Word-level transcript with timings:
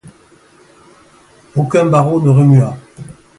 Aucun 1.55 1.85
barreau 1.85 2.19
ne 2.23 2.29
remua. 2.31 2.75